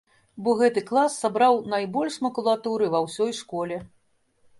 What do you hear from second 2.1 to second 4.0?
макулатуры ва ўсёй школе.